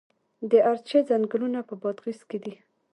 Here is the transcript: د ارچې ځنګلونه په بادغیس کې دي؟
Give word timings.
د 0.51 0.51
ارچې 0.71 0.99
ځنګلونه 1.09 1.59
په 1.67 1.73
بادغیس 1.81 2.19
کې 2.29 2.37
دي؟ 2.43 2.53